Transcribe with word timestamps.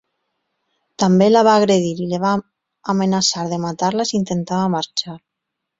També 1.03 1.27
la 1.33 1.43
va 1.49 1.53
agredir 1.61 1.93
i 2.05 2.09
la 2.15 2.21
va 2.25 2.33
amenaçar 2.95 3.47
de 3.53 3.63
matar-la 3.69 4.11
si 4.13 4.21
intentava 4.23 4.77
marxar. 4.81 5.21